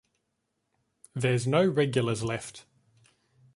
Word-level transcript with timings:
There's 1.13 1.45
no 1.45 1.63
regulars 1.63 2.23
left. 2.23 2.65